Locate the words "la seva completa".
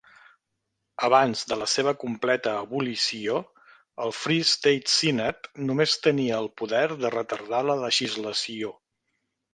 1.63-2.53